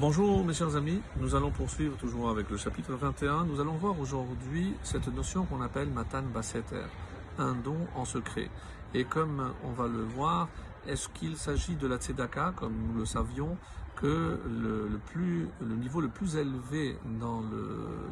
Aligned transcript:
Bonjour 0.00 0.44
mes 0.44 0.54
chers 0.54 0.76
amis, 0.76 1.00
nous 1.16 1.34
allons 1.34 1.50
poursuivre 1.50 1.96
toujours 1.96 2.30
avec 2.30 2.48
le 2.50 2.56
chapitre 2.56 2.92
21. 2.92 3.46
Nous 3.46 3.60
allons 3.60 3.72
voir 3.72 3.98
aujourd'hui 3.98 4.72
cette 4.84 5.08
notion 5.08 5.44
qu'on 5.44 5.60
appelle 5.60 5.88
Matan 5.88 6.22
Baseter, 6.22 6.86
un 7.36 7.54
don 7.54 7.78
en 7.96 8.04
secret. 8.04 8.48
Et 8.94 9.02
comme 9.02 9.52
on 9.64 9.72
va 9.72 9.88
le 9.88 10.04
voir, 10.04 10.46
est-ce 10.86 11.08
qu'il 11.08 11.36
s'agit 11.36 11.74
de 11.74 11.88
la 11.88 11.96
Tzedaka, 11.96 12.52
comme 12.54 12.74
nous 12.74 13.00
le 13.00 13.06
savions, 13.06 13.56
que 13.96 14.38
le, 14.46 15.74
niveau 15.74 16.00
le 16.00 16.06
plus 16.06 16.36
élevé 16.36 16.96
dans, 17.18 17.42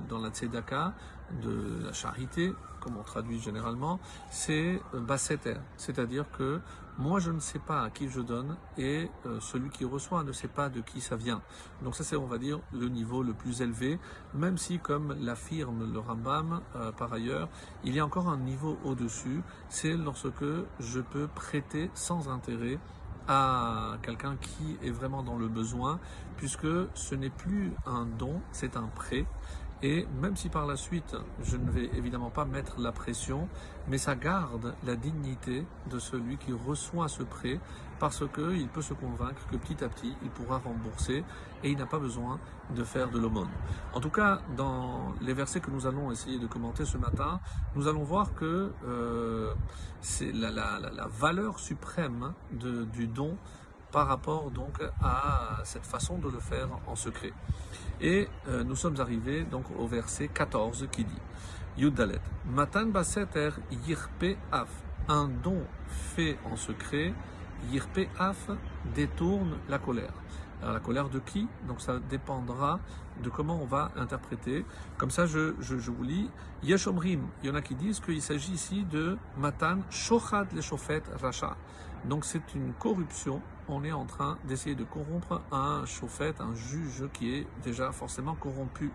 dans 0.09 0.19
la 0.19 0.31
tzedaka, 0.31 0.93
de 1.41 1.85
la 1.85 1.93
charité, 1.93 2.53
comme 2.87 2.99
on 2.99 3.03
traduit 3.03 3.41
généralement, 3.41 3.99
c'est 4.31 4.81
basseter. 4.95 5.57
C'est-à-dire 5.77 6.25
que 6.39 6.61
moi 6.99 7.19
je 7.19 7.33
ne 7.33 7.41
sais 7.41 7.59
pas 7.59 7.83
à 7.83 7.91
qui 7.91 8.09
je 8.09 8.21
donne 8.21 8.57
et 8.79 9.11
euh, 9.27 9.41
celui 9.41 9.71
qui 9.71 9.85
reçoit 9.85 10.23
ne 10.23 10.31
sait 10.31 10.47
pas 10.47 10.69
de 10.69 10.81
qui 10.81 11.01
ça 11.01 11.17
vient. 11.17 11.43
Donc 11.83 11.97
ça 11.97 12.05
c'est 12.05 12.15
on 12.15 12.27
va 12.27 12.39
dire 12.39 12.61
le 12.73 12.89
niveau 12.89 13.25
le 13.25 13.35
plus 13.35 13.61
élevé, 13.61 13.99
même 14.35 14.57
si 14.57 14.79
comme 14.79 15.17
l'affirme 15.21 15.93
le 15.93 15.99
Rambam 15.99 16.61
euh, 16.77 16.93
par 16.93 17.13
ailleurs, 17.13 17.49
il 17.83 17.93
y 17.93 17.99
a 17.99 18.05
encore 18.05 18.29
un 18.29 18.39
niveau 18.39 18.79
au-dessus, 18.85 19.43
c'est 19.69 19.97
lorsque 19.97 20.45
je 20.79 21.01
peux 21.01 21.27
prêter 21.27 21.91
sans 21.95 22.29
intérêt 22.29 22.79
à 23.29 23.97
quelqu'un 24.03 24.37
qui 24.37 24.79
est 24.87 24.93
vraiment 24.93 25.25
dans 25.25 25.37
le 25.37 25.49
besoin, 25.49 25.99
puisque 26.37 26.69
ce 26.95 27.15
n'est 27.17 27.31
plus 27.31 27.73
un 27.85 28.07
don, 28.07 28.41
c'est 28.53 28.77
un 28.77 28.87
prêt. 28.95 29.27
Et 29.83 30.07
même 30.21 30.37
si 30.37 30.49
par 30.49 30.67
la 30.67 30.77
suite, 30.77 31.17
je 31.43 31.57
ne 31.57 31.71
vais 31.71 31.91
évidemment 31.97 32.31
pas 32.31 32.45
mettre 32.45 32.81
la 32.81 32.93
pression, 32.93 33.49
mais 33.89 33.99
ça 33.99 34.17
garde 34.17 34.75
la 34.85 34.97
dignité 34.97 35.67
de 35.91 35.99
celui 35.99 36.39
qui 36.39 36.53
reçoit 36.53 37.09
ce 37.09 37.23
prêt 37.23 37.61
parce 37.99 38.25
qu'il 38.33 38.69
peut 38.69 38.83
se 38.83 38.95
convaincre 38.95 39.47
que 39.51 39.57
petit 39.57 39.83
à 39.85 39.89
petit, 39.89 40.15
il 40.23 40.31
pourra 40.31 40.59
rembourser 40.59 41.25
et 41.63 41.71
il 41.71 41.79
n'a 41.79 41.87
pas 41.87 41.99
besoin 41.99 42.39
de 42.75 42.85
faire 42.85 43.11
de 43.11 43.19
l'aumône. 43.19 43.49
En 43.95 44.01
tout 44.01 44.11
cas, 44.11 44.41
dans 44.57 45.15
les 45.21 45.33
versets 45.33 45.61
que 45.61 45.71
nous 45.71 45.87
allons 45.87 46.11
essayer 46.11 46.39
de 46.39 46.47
commenter 46.47 46.85
ce 46.85 46.99
matin, 46.99 47.41
nous 47.75 47.89
allons 47.89 48.03
voir 48.03 48.35
que 48.35 48.73
euh, 48.87 49.55
c'est 50.01 50.33
la, 50.33 50.81
valeur 51.09 51.59
suprême 51.59 52.33
du 52.53 53.07
don 53.07 53.37
par 53.97 54.09
rapport 54.09 54.51
donc 54.51 54.83
à 55.03 55.63
cette 55.65 55.87
façon 55.87 56.19
de 56.19 56.29
le 56.29 56.39
faire 56.39 56.69
en 56.87 56.97
secret. 56.97 57.33
Et 57.99 58.29
euh, 58.47 58.63
nous 58.63 58.77
sommes 58.77 59.01
arrivés 59.01 59.45
donc 59.45 59.65
au 59.79 59.87
verset 59.87 60.29
14 60.29 60.87
qui 60.93 61.03
dit 61.05 61.23
Yudalet 61.79 62.21
Matan 62.45 62.89
baseter 62.89 63.53
yirpe 63.87 64.37
af 64.53 64.69
un 65.09 65.29
don 65.43 65.63
fait 65.89 66.37
en 66.45 66.57
secret 66.57 67.15
yirpe 67.73 68.07
af 68.19 68.51
détourne 68.95 69.57
la 69.67 69.79
colère. 69.79 70.13
La 70.63 70.81
colère 70.81 71.09
de 71.09 71.19
qui? 71.19 71.47
Donc 71.69 71.81
ça 71.81 71.99
dépendra 72.11 72.81
de 73.23 73.31
comment 73.31 73.61
on 73.61 73.67
va 73.67 73.91
interpréter. 73.97 74.65
Comme 74.99 75.11
ça, 75.11 75.27
je, 75.27 75.53
vous 75.61 76.03
lis. 76.03 76.31
Yeshomrim, 76.63 77.21
il 77.43 77.49
y 77.49 77.53
en 77.53 77.55
a 77.55 77.63
qui 77.63 77.75
disent 77.75 78.01
qu'il 78.01 78.23
s'agit 78.23 78.53
ici 78.53 78.85
de 78.91 79.19
Matan 79.37 79.79
Shochad 79.91 80.49
le 80.55 80.61
Shofet 80.61 81.03
Racha. 81.21 81.57
Donc 82.05 82.25
c'est 82.25 82.55
une 82.55 82.73
corruption. 82.75 83.41
On 83.69 83.85
est 83.85 83.93
en 83.93 84.05
train 84.05 84.39
d'essayer 84.45 84.75
de 84.77 84.85
corrompre 84.85 85.43
un 85.51 85.85
chauffet, 85.87 86.35
un 86.41 86.55
juge 86.55 87.05
qui 87.13 87.35
est 87.35 87.47
déjà 87.65 87.93
forcément 87.93 88.35
corrompu. 88.35 88.93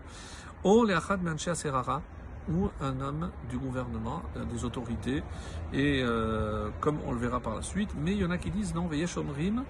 Or, 0.64 0.84
les 0.84 0.94
Achad 0.94 1.20
Serara, 1.54 2.02
ou 2.48 2.70
un 2.80 3.00
homme 3.00 3.30
du 3.50 3.58
gouvernement, 3.58 4.22
euh, 4.36 4.44
des 4.44 4.64
autorités, 4.64 5.22
et 5.72 6.02
euh, 6.02 6.70
comme 6.80 6.98
on 7.06 7.12
le 7.12 7.18
verra 7.18 7.40
par 7.40 7.54
la 7.54 7.62
suite, 7.62 7.90
mais 7.96 8.12
il 8.12 8.18
y 8.18 8.24
en 8.24 8.30
a 8.30 8.38
qui 8.38 8.50
disent 8.50 8.74
non, 8.74 8.90
Yeshomrim, 8.90 9.64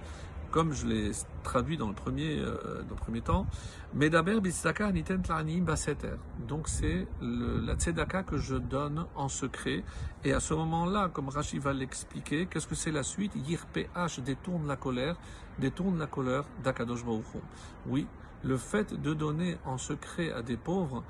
comme 0.53 0.73
je 0.75 0.87
l'ai 0.87 1.11
traduit 1.43 1.77
dans 1.77 1.89
le 1.89 1.95
premier, 1.95 2.39
euh, 2.39 2.83
dans 2.89 2.95
premier 2.95 3.23
temps, 3.23 3.47
Medaber 3.95 4.41
bitzedaka 4.41 4.93
niten 4.93 5.23
baseter. 5.63 6.17
Donc 6.47 6.69
c'est 6.69 7.09
la 7.21 7.75
tzedaka 7.75 8.23
que 8.23 8.37
je 8.37 8.55
donne 8.55 9.07
en 9.17 9.29
secret. 9.29 9.83
Et 10.25 10.33
à 10.33 10.41
ce 10.41 10.55
moment-là, 10.55 11.09
comme 11.13 11.31
Rashi 11.31 11.59
va 11.59 11.73
l'expliquer, 11.73 12.47
qu'est-ce 12.47 12.69
que 12.69 12.75
c'est 12.75 12.93
la 12.93 13.03
suite? 13.03 13.33
Yirph 13.35 13.67
détourne 14.25 14.67
la 14.69 14.77
colère, 14.77 15.17
détourne 15.59 15.99
la 15.99 16.07
colère 16.07 16.45
d'Akadosh 16.63 17.03
Oui, 17.87 18.07
le 18.45 18.57
fait 18.57 18.95
de 18.95 19.15
donner 19.15 19.57
en 19.65 19.79
secret 19.79 20.33
à 20.33 20.43
des 20.43 20.59
pauvres, 20.59 21.03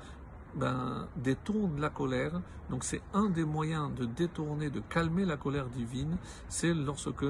ben, 0.55 1.07
détourne 1.17 1.79
la 1.81 1.89
colère. 1.89 2.41
Donc 2.69 2.83
c'est 2.83 3.01
un 3.13 3.29
des 3.29 3.43
moyens 3.43 3.93
de 3.93 4.05
détourner, 4.05 4.69
de 4.69 4.79
calmer 4.79 5.25
la 5.25 5.35
colère 5.35 5.67
divine, 5.67 6.17
c'est 6.47 6.73
lorsque 6.73 7.25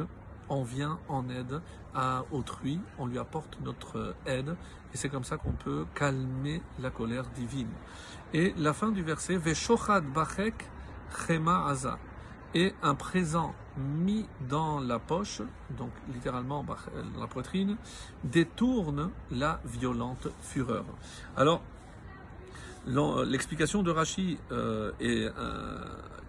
on 0.54 0.64
vient 0.64 1.00
en 1.10 1.30
aide 1.30 1.62
à 1.94 2.24
autrui, 2.32 2.80
on 2.98 3.06
lui 3.06 3.20
apporte 3.20 3.58
notre 3.62 4.16
aide, 4.26 4.56
et 4.94 4.98
c'est 4.98 5.10
comme 5.10 5.24
ça 5.24 5.38
qu'on 5.38 5.52
peut 5.52 5.86
calmer 5.96 6.62
la 6.80 6.90
colère 6.90 7.26
divine. 7.36 7.70
Et 8.34 8.54
la 8.58 8.74
fin 8.74 8.92
du 8.92 9.04
verset, 9.04 9.38
Veshochad 9.38 10.06
bachek 10.06 10.70
chema 11.28 11.68
aza, 11.68 12.00
et 12.56 12.74
un 12.82 12.96
présent 12.96 13.54
mis 13.78 14.28
dans 14.48 14.80
la 14.80 15.00
poche, 15.00 15.42
donc 15.72 15.92
littéralement 16.14 16.64
dans 16.64 17.20
la 17.20 17.28
poitrine, 17.28 17.78
détourne 18.24 19.10
la 19.32 19.60
violente 19.66 20.28
fureur. 20.42 20.86
Alors, 21.36 21.62
l'explication 22.86 23.84
de 23.84 23.92
Rashi 23.92 24.38
euh, 24.52 24.92
est 25.00 25.28
euh, 25.28 25.78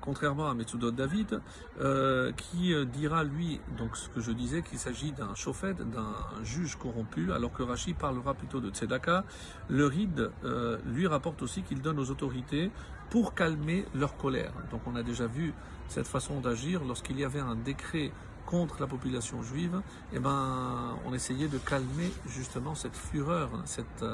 contrairement 0.05 0.51
à 0.51 0.55
Metsudot 0.55 0.91
David, 0.91 1.41
euh, 1.81 2.31
qui 2.33 2.75
euh, 2.75 2.85
dira 2.85 3.25
lui, 3.25 3.61
donc 3.79 3.97
ce 3.97 4.11
que 4.11 4.21
je 4.21 4.33
disais, 4.33 4.61
qu'il 4.61 4.79
s'agit 4.79 5.13
d'un 5.13 5.35
chauffet, 5.35 5.73
d'un 5.73 6.15
juge 6.43 6.77
corrompu, 6.77 7.33
alors 7.33 7.53
que 7.53 7.63
Rashi 7.63 7.95
parlera 7.95 8.35
plutôt 8.35 8.61
de 8.61 8.69
Tzedaka. 8.69 9.25
Le 9.71 9.87
Ride 9.87 10.31
euh, 10.45 10.79
lui 10.85 11.07
rapporte 11.07 11.41
aussi 11.41 11.63
qu'il 11.63 11.81
donne 11.81 11.99
aux 11.99 12.11
autorités 12.11 12.71
pour 13.09 13.35
calmer 13.35 13.87
leur 13.95 14.17
colère. 14.19 14.53
Donc 14.71 14.83
on 14.87 14.95
a 14.95 15.03
déjà 15.03 15.27
vu 15.27 15.55
cette 15.89 16.07
façon 16.07 16.41
d'agir 16.41 16.85
lorsqu'il 16.85 17.19
y 17.19 17.25
avait 17.25 17.41
un 17.41 17.57
décret 17.57 18.13
contre 18.45 18.77
la 18.81 18.87
population 18.87 19.43
juive, 19.43 19.81
eh 20.13 20.19
ben, 20.19 20.99
on 21.07 21.15
essayait 21.15 21.49
de 21.49 21.57
calmer 21.57 22.13
justement 22.27 22.75
cette 22.75 22.97
fureur, 22.97 23.49
cette, 23.65 24.05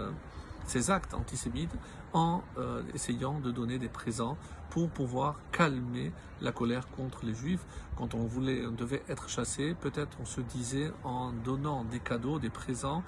ces 0.66 0.90
actes 0.90 1.14
antisémites 1.14 1.74
en 2.12 2.42
euh, 2.58 2.82
essayant 2.94 3.40
de 3.40 3.50
donner 3.50 3.78
des 3.78 3.88
présents 3.88 4.36
pour 4.70 4.88
pouvoir 4.88 5.36
calmer 5.52 6.12
la 6.40 6.52
colère 6.52 6.88
contre 6.90 7.24
les 7.24 7.34
juifs. 7.34 7.64
Quand 7.96 8.14
on 8.14 8.24
voulait, 8.24 8.66
on 8.66 8.72
devait 8.72 9.02
être 9.08 9.28
chassé, 9.28 9.74
peut-être 9.80 10.16
on 10.20 10.24
se 10.24 10.40
disait 10.40 10.92
en 11.04 11.32
donnant 11.32 11.84
des 11.84 11.98
cadeaux, 11.98 12.38
des 12.38 12.50
présents 12.50 13.02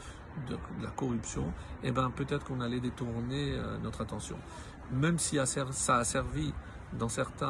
de, 0.49 0.57
la 0.83 0.91
corruption, 0.91 1.45
et 1.83 1.89
eh 1.89 1.93
ben 1.93 2.11
peut-être 2.11 2.47
qu'on 2.47 2.61
allait 2.61 2.81
détourner 2.81 3.53
euh, 3.53 3.77
notre 3.83 4.01
attention. 4.01 4.37
Même 4.91 5.19
si 5.19 5.39
ça 5.73 5.97
a 5.97 6.05
servi 6.05 6.53
dans 6.99 7.09
certaines 7.09 7.49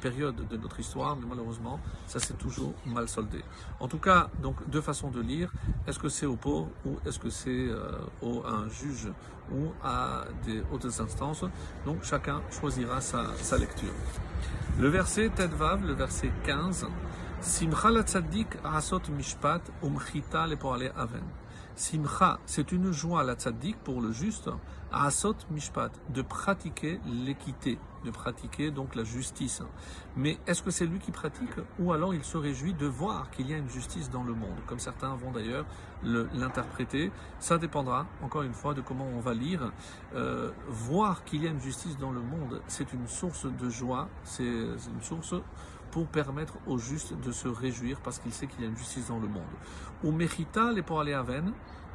périodes 0.00 0.46
de 0.48 0.56
notre 0.56 0.80
histoire, 0.80 1.16
mais 1.16 1.26
malheureusement, 1.28 1.80
ça 2.06 2.18
s'est 2.18 2.34
toujours 2.34 2.74
mal 2.86 3.08
soldé. 3.08 3.42
En 3.80 3.88
tout 3.88 3.98
cas, 3.98 4.30
donc 4.42 4.56
deux 4.68 4.80
façons 4.80 5.10
de 5.10 5.20
lire. 5.20 5.52
Est-ce 5.86 5.98
que 5.98 6.08
c'est 6.08 6.26
au 6.26 6.36
pauvre 6.36 6.68
ou 6.86 6.98
est-ce 7.06 7.18
que 7.18 7.30
c'est 7.30 7.50
euh, 7.50 7.98
au, 8.22 8.42
à 8.44 8.50
un 8.50 8.68
juge 8.68 9.08
ou 9.52 9.72
à 9.82 10.24
des 10.44 10.62
hautes 10.72 11.00
instances? 11.00 11.44
Donc 11.84 12.02
chacun 12.02 12.40
choisira 12.50 13.00
sa, 13.00 13.26
sa 13.36 13.58
lecture. 13.58 13.92
Le 14.78 14.88
verset 14.88 15.30
Tedvav, 15.30 15.84
le 15.84 15.92
verset 15.92 16.30
15, 16.44 16.86
Simcha 17.40 18.02
tzaddik 18.02 18.58
asot 18.62 19.08
mishpat 19.10 19.62
umchita 19.82 20.46
le 20.46 20.56
aven. 20.96 21.24
Simcha, 21.80 22.38
c'est 22.44 22.72
une 22.72 22.92
joie 22.92 23.24
la 23.24 23.32
tzaddik 23.32 23.74
pour 23.78 24.02
le 24.02 24.12
juste, 24.12 24.50
asot 24.92 25.34
mishpat, 25.50 25.90
de 26.10 26.20
pratiquer 26.20 27.00
l'équité, 27.06 27.78
de 28.04 28.10
pratiquer 28.10 28.70
donc 28.70 28.94
la 28.94 29.02
justice. 29.02 29.62
Mais 30.14 30.36
est-ce 30.46 30.62
que 30.62 30.70
c'est 30.70 30.84
lui 30.84 30.98
qui 30.98 31.10
pratique 31.10 31.54
ou 31.78 31.94
alors 31.94 32.12
il 32.12 32.22
se 32.22 32.36
réjouit 32.36 32.74
de 32.74 32.84
voir 32.84 33.30
qu'il 33.30 33.50
y 33.50 33.54
a 33.54 33.56
une 33.56 33.70
justice 33.70 34.10
dans 34.10 34.24
le 34.24 34.34
monde, 34.34 34.58
comme 34.66 34.78
certains 34.78 35.14
vont 35.14 35.30
d'ailleurs 35.30 35.64
l'interpréter. 36.02 37.10
Ça 37.38 37.56
dépendra, 37.56 38.06
encore 38.22 38.42
une 38.42 38.52
fois, 38.52 38.74
de 38.74 38.82
comment 38.82 39.06
on 39.16 39.20
va 39.20 39.32
lire. 39.32 39.72
Euh, 40.14 40.50
voir 40.68 41.24
qu'il 41.24 41.42
y 41.42 41.46
a 41.46 41.50
une 41.50 41.62
justice 41.62 41.96
dans 41.96 42.12
le 42.12 42.20
monde, 42.20 42.60
c'est 42.66 42.92
une 42.92 43.08
source 43.08 43.46
de 43.46 43.70
joie, 43.70 44.06
c'est 44.22 44.44
une 44.44 45.00
source 45.00 45.34
pour 45.90 46.06
permettre 46.06 46.54
aux 46.66 46.78
justes 46.78 47.14
de 47.20 47.32
se 47.32 47.48
réjouir 47.48 48.00
parce 48.00 48.18
qu'il 48.18 48.32
sait 48.32 48.46
qu'il 48.46 48.62
y 48.62 48.64
a 48.64 48.68
une 48.68 48.76
justice 48.76 49.08
dans 49.08 49.18
le 49.18 49.28
monde. 49.28 49.42
Ou 50.04 50.12
Mechita, 50.12 50.72
les 50.72 50.82
pour 50.82 51.00
à 51.00 51.04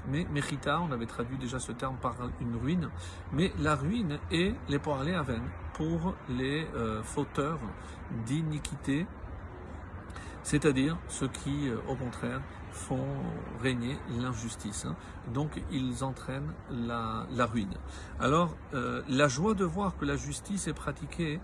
mais 0.08 0.26
Mechita, 0.32 0.80
on 0.82 0.92
avait 0.92 1.06
traduit 1.06 1.38
déjà 1.38 1.60
ce 1.60 1.72
terme 1.72 1.96
par 1.98 2.16
une 2.40 2.56
ruine, 2.56 2.90
mais 3.34 3.52
la 3.60 3.76
ruine 3.76 4.20
est 4.32 4.54
les 4.70 4.80
pour 4.80 4.96
à 4.96 5.04
Vennes 5.04 5.50
pour 5.74 6.14
les 6.30 6.68
euh, 6.76 7.04
fauteurs 7.04 7.60
d'iniquité, 8.26 9.08
c'est-à-dire 10.44 10.98
ceux 11.08 11.28
qui, 11.28 11.70
euh, 11.70 11.78
au 11.90 11.96
contraire, 11.96 12.42
font 12.72 13.08
régner 13.62 13.98
l'injustice. 14.20 14.86
Hein. 14.86 14.96
Donc 15.34 15.62
ils 15.72 16.04
entraînent 16.04 16.54
la, 16.70 17.26
ruine. 17.46 17.74
Alors, 18.20 18.56
euh, 18.74 19.02
la 19.10 19.28
joie 19.28 19.54
de 19.54 19.66
voir 19.66 19.98
que 19.98 20.06
la 20.06 20.18
justice 20.18 20.68
est 20.68 20.74
pratiquée 20.74 21.40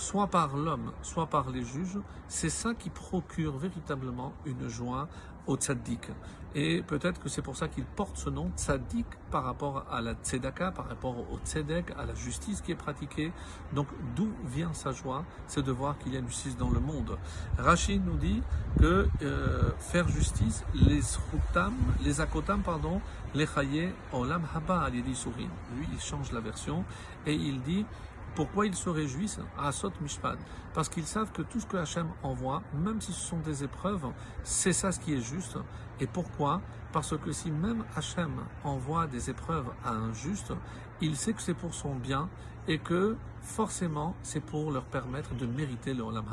soit 0.00 0.28
par 0.28 0.56
l'homme, 0.56 0.92
soit 1.02 1.26
par 1.26 1.50
les 1.50 1.62
juges, 1.62 1.98
c'est 2.26 2.50
ça 2.50 2.74
qui 2.74 2.90
procure 2.90 3.56
véritablement 3.58 4.32
une 4.46 4.68
joie 4.68 5.08
au 5.46 5.56
tzaddik. 5.56 6.08
Et 6.54 6.82
peut-être 6.82 7.20
que 7.20 7.28
c'est 7.28 7.42
pour 7.42 7.56
ça 7.56 7.68
qu'il 7.68 7.84
porte 7.84 8.16
ce 8.16 8.28
nom 8.28 8.50
tzaddik 8.56 9.06
par 9.30 9.44
rapport 9.44 9.84
à 9.90 10.00
la 10.00 10.14
tzedaka, 10.14 10.72
par 10.72 10.88
rapport 10.88 11.16
au 11.16 11.38
tzedek, 11.44 11.92
à 11.96 12.04
la 12.04 12.14
justice 12.14 12.60
qui 12.60 12.72
est 12.72 12.76
pratiquée. 12.76 13.30
Donc 13.72 13.86
d'où 14.16 14.28
vient 14.46 14.72
sa 14.72 14.90
joie? 14.90 15.24
C'est 15.46 15.62
de 15.62 15.70
voir 15.70 15.96
qu'il 15.98 16.12
y 16.12 16.16
a 16.16 16.18
une 16.18 16.26
justice 16.26 16.56
dans 16.56 16.70
le 16.70 16.80
monde. 16.80 17.16
Rachid 17.56 18.04
nous 18.04 18.16
dit 18.16 18.42
que 18.80 19.06
euh, 19.22 19.70
faire 19.78 20.08
justice, 20.08 20.64
les 20.74 21.02
srutam, 21.02 21.74
les 22.02 22.20
akotam, 22.20 22.62
pardon, 22.62 23.00
les 23.34 23.46
chaye 23.46 23.92
olam 24.12 24.42
haba 24.52 24.80
al 24.80 24.92
Lui, 24.92 25.88
il 25.92 26.00
change 26.00 26.32
la 26.32 26.40
version 26.40 26.84
et 27.26 27.34
il 27.34 27.62
dit 27.62 27.86
pourquoi 28.34 28.66
ils 28.66 28.74
se 28.74 28.88
réjouissent 28.88 29.40
Asot 29.58 29.92
Mishpad 30.00 30.38
Parce 30.74 30.88
qu'ils 30.88 31.06
savent 31.06 31.32
que 31.32 31.42
tout 31.42 31.60
ce 31.60 31.66
que 31.66 31.76
Hachem 31.76 32.08
envoie, 32.22 32.62
même 32.74 33.00
si 33.00 33.12
ce 33.12 33.20
sont 33.20 33.40
des 33.40 33.64
épreuves, 33.64 34.06
c'est 34.42 34.72
ça 34.72 34.92
ce 34.92 35.00
qui 35.00 35.14
est 35.14 35.20
juste. 35.20 35.58
Et 36.00 36.06
pourquoi? 36.06 36.60
Parce 36.92 37.16
que 37.16 37.32
si 37.32 37.50
même 37.50 37.84
Hachem 37.96 38.32
envoie 38.64 39.06
des 39.06 39.30
épreuves 39.30 39.70
à 39.84 39.90
un 39.90 40.12
juste, 40.12 40.52
il 41.00 41.16
sait 41.16 41.32
que 41.32 41.42
c'est 41.42 41.54
pour 41.54 41.74
son 41.74 41.94
bien 41.94 42.28
et 42.68 42.78
que 42.78 43.16
forcément 43.42 44.14
c'est 44.22 44.40
pour 44.40 44.70
leur 44.70 44.84
permettre 44.84 45.34
de 45.34 45.46
mériter 45.46 45.94
le 45.94 46.02
Olam. 46.02 46.24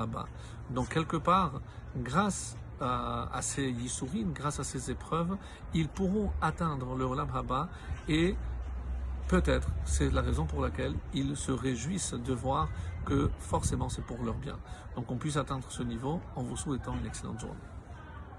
Donc 0.70 0.90
quelque 0.90 1.18
part, 1.18 1.62
grâce 1.96 2.58
à, 2.80 3.40
ces 3.42 3.70
Yisourim, 3.70 4.34
grâce 4.34 4.60
à 4.60 4.64
ces 4.64 4.92
épreuves, 4.92 5.36
ils 5.74 5.90
pourront 5.90 6.32
atteindre 6.42 6.96
le 6.96 7.06
Olam 7.06 7.28
et 8.08 8.36
Peut-être, 9.28 9.68
c'est 9.84 10.10
la 10.14 10.22
raison 10.22 10.46
pour 10.46 10.62
laquelle 10.62 10.94
ils 11.14 11.36
se 11.36 11.52
réjouissent 11.52 12.14
de 12.14 12.34
voir 12.34 12.70
que 13.06 13.30
forcément 13.40 13.90
c'est 13.90 14.06
pour 14.06 14.24
leur 14.24 14.36
bien. 14.36 14.58
Donc 14.96 15.12
on 15.12 15.18
puisse 15.18 15.36
atteindre 15.36 15.70
ce 15.70 15.84
niveau 15.84 16.22
en 16.38 16.44
vous 16.44 16.56
souhaitant 16.56 16.96
une 16.98 17.06
excellente 17.06 17.42
journée. 17.42 17.77